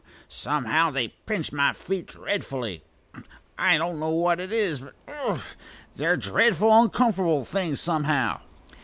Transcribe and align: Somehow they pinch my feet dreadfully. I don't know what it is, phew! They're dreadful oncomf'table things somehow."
Somehow 0.27 0.89
they 0.89 1.09
pinch 1.09 1.51
my 1.51 1.73
feet 1.73 2.07
dreadfully. 2.07 2.81
I 3.55 3.77
don't 3.77 3.99
know 3.99 4.09
what 4.09 4.39
it 4.39 4.51
is, 4.51 4.79
phew! 4.79 5.37
They're 5.95 6.17
dreadful 6.17 6.71
oncomf'table 6.71 7.45
things 7.45 7.79
somehow." 7.79 8.39